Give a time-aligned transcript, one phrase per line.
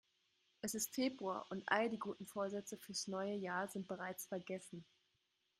[0.61, 4.83] Es ist Februar und all die guten Vorsätze fürs neue Jahr sind bereits vergessen.